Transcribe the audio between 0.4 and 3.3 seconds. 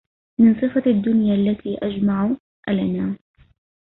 صفة الدنيا التي أجمع النا